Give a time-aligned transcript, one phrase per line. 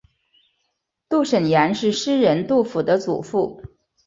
[1.09, 3.61] 杜审言是诗人杜甫的祖父。